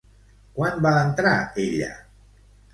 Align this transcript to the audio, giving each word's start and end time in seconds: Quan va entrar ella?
Quan 0.55 0.81
va 0.87 0.95
entrar 1.03 1.35
ella? 1.67 1.93